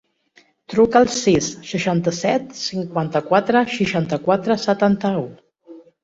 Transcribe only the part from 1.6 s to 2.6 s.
seixanta-set,